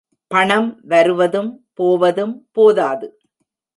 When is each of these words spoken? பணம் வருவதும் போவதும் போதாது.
பணம் 0.31 0.69
வருவதும் 0.83 1.51
போவதும் 1.73 2.47
போதாது. 2.51 3.07